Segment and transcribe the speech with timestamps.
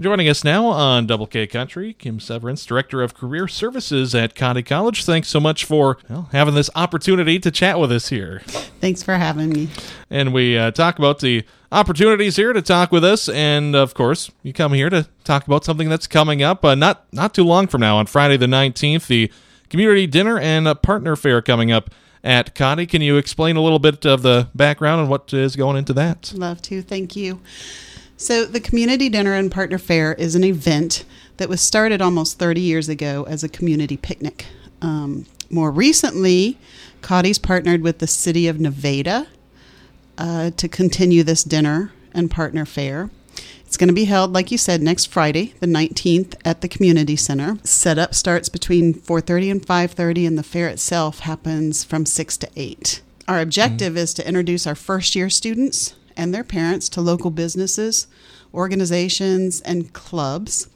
[0.00, 4.64] Joining us now on Double K Country, Kim Severance, Director of Career Services at Cottey
[4.64, 5.04] College.
[5.04, 8.40] Thanks so much for well, having this opportunity to chat with us here.
[8.80, 9.68] Thanks for having me.
[10.08, 14.30] And we uh, talk about the opportunities here to talk with us, and of course,
[14.44, 17.66] you come here to talk about something that's coming up uh, not not too long
[17.66, 19.32] from now on Friday the nineteenth, the
[19.68, 21.90] community dinner and a partner fair coming up
[22.22, 22.88] at Cottey.
[22.88, 26.32] Can you explain a little bit of the background and what is going into that?
[26.36, 26.82] Love to.
[26.82, 27.40] Thank you.
[28.20, 31.04] So, the Community Dinner and Partner Fair is an event
[31.36, 34.46] that was started almost 30 years ago as a community picnic.
[34.82, 36.58] Um, more recently,
[37.00, 39.28] Cottey's partnered with the city of Nevada
[40.18, 43.08] uh, to continue this dinner and partner fair.
[43.64, 47.14] It's going to be held, like you said, next Friday, the 19th, at the community
[47.14, 47.58] center.
[47.62, 53.00] Setup starts between 4:30 and 5:30, and the fair itself happens from 6 to 8.
[53.28, 53.98] Our objective mm-hmm.
[53.98, 58.08] is to introduce our first year students and their parents to local businesses,
[58.52, 60.68] organizations, and clubs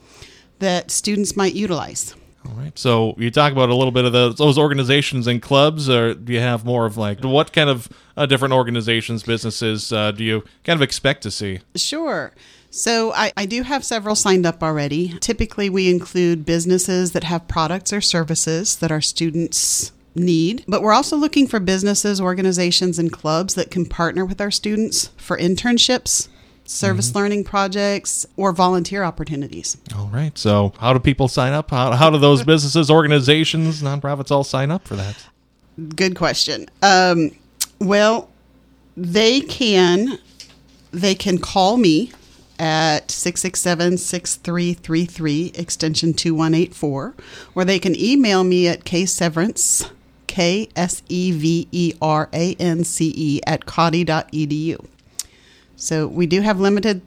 [0.59, 2.15] that students might utilize.
[2.45, 2.77] All right.
[2.77, 6.33] So you talk about a little bit of those, those organizations and clubs, or do
[6.33, 10.43] you have more of like what kind of uh, different organizations, businesses uh, do you
[10.63, 11.59] kind of expect to see?
[11.75, 12.33] Sure.
[12.69, 15.15] So I, I do have several signed up already.
[15.19, 20.93] Typically, we include businesses that have products or services that our students need, but we're
[20.93, 26.27] also looking for businesses, organizations, and clubs that can partner with our students for internships,
[26.65, 27.17] service mm-hmm.
[27.17, 29.77] learning projects, or volunteer opportunities.
[29.95, 30.37] All right.
[30.37, 31.71] So, how do people sign up?
[31.71, 35.27] How, how do those businesses, organizations, nonprofits all sign up for that?
[35.95, 36.67] Good question.
[36.81, 37.31] Um,
[37.79, 38.29] well,
[38.95, 40.19] they can
[40.91, 42.11] they can call me
[42.59, 47.15] at 667 6333, extension 2184,
[47.55, 49.89] or they can email me at kseverance,
[50.33, 54.83] K S E V E R A N C E, at cottey.edu.
[55.75, 57.03] So we do have limited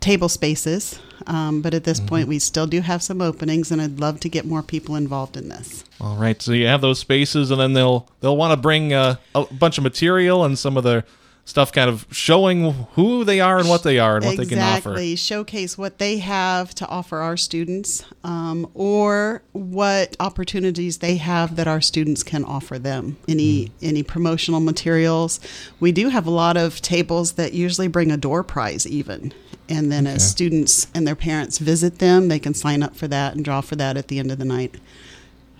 [0.00, 2.08] table spaces, um, but at this mm-hmm.
[2.08, 5.36] point we still do have some openings, and I'd love to get more people involved
[5.36, 5.84] in this.
[6.00, 9.16] All right, so you have those spaces, and then they'll they'll want to bring uh,
[9.34, 11.04] a bunch of material and some of the
[11.50, 14.54] stuff kind of showing who they are and what they are and what exactly.
[14.54, 14.90] they can offer.
[14.90, 15.16] Exactly.
[15.16, 21.66] Showcase what they have to offer our students um, or what opportunities they have that
[21.66, 23.18] our students can offer them.
[23.28, 23.70] Any mm.
[23.82, 25.40] any promotional materials.
[25.80, 29.34] We do have a lot of tables that usually bring a door prize even.
[29.68, 30.16] And then okay.
[30.16, 33.60] as students and their parents visit them, they can sign up for that and draw
[33.60, 34.76] for that at the end of the night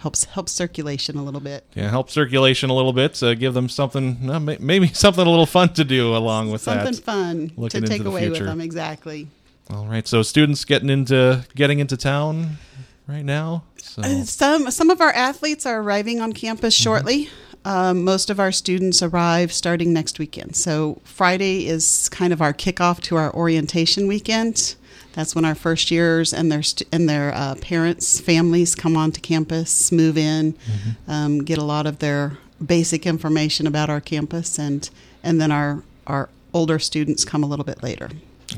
[0.00, 1.64] helps helps circulation a little bit.
[1.74, 3.16] Yeah, help circulation a little bit.
[3.16, 6.86] So give them something, uh, maybe something a little fun to do along with something
[6.86, 6.94] that.
[6.94, 8.44] Something fun to take away future.
[8.44, 8.60] with them.
[8.60, 9.28] Exactly.
[9.70, 10.06] All right.
[10.08, 12.58] So students getting into getting into town
[13.06, 13.64] right now.
[13.76, 14.02] So.
[14.02, 16.82] Uh, some some of our athletes are arriving on campus mm-hmm.
[16.82, 17.24] shortly.
[17.26, 17.49] Mm-hmm.
[17.64, 20.56] Um, most of our students arrive starting next weekend.
[20.56, 24.76] So Friday is kind of our kickoff to our orientation weekend.
[25.12, 29.20] That's when our first years and their st- and their uh, parents, families come onto
[29.20, 31.10] campus, move in, mm-hmm.
[31.10, 34.88] um, get a lot of their basic information about our campus, and
[35.22, 38.08] and then our our older students come a little bit later.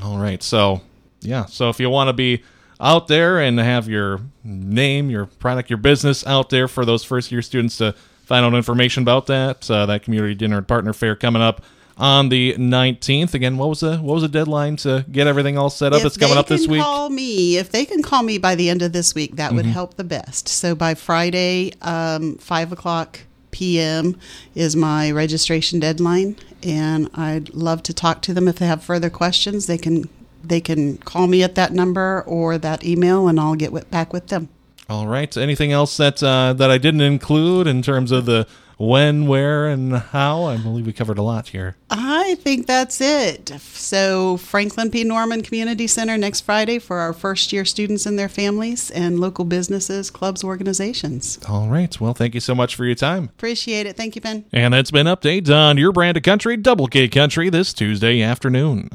[0.03, 0.83] All right, so
[1.21, 2.43] yeah, so if you want to be
[2.81, 7.33] out there and have your name, your product, your business out there for those first
[7.33, 7.95] year students to
[8.33, 11.61] find out information about that, uh, that community dinner and partner fair coming up
[11.99, 13.35] on the 19th.
[13.35, 16.01] Again, what was the what was the deadline to get everything all set up?
[16.01, 16.81] If it's coming up this week.
[16.81, 19.37] Call me if they can call me by the end of this week.
[19.37, 19.73] That would mm-hmm.
[19.73, 20.49] help the best.
[20.49, 24.19] So by Friday, um, five o'clock p.m.
[24.55, 29.11] is my registration deadline, and I'd love to talk to them if they have further
[29.11, 29.67] questions.
[29.67, 30.09] They can
[30.43, 34.29] they can call me at that number or that email, and I'll get back with
[34.29, 34.49] them.
[34.93, 35.35] All right.
[35.39, 39.95] Anything else that uh, that I didn't include in terms of the when, where, and
[39.95, 40.45] how?
[40.45, 41.77] I believe we covered a lot here.
[41.89, 43.49] I think that's it.
[43.59, 45.03] So, Franklin P.
[45.03, 49.47] Norman Community Center next Friday for our first year students and their families, and local
[49.47, 51.39] businesses, clubs, organizations.
[51.49, 51.99] All right.
[51.99, 53.25] Well, thank you so much for your time.
[53.25, 53.97] Appreciate it.
[53.97, 54.45] Thank you, Ben.
[54.53, 58.91] And that's been updates on your brand of country, Double K Country, this Tuesday afternoon.